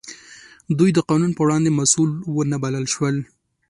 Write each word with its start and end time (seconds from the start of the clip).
دوی 0.77 0.89
د 0.93 0.99
قانون 1.09 1.31
په 1.35 1.41
وړاندې 1.45 1.75
مسوول 1.79 2.11
ونه 2.35 2.57
بلل 2.63 2.85
شول. 2.93 3.15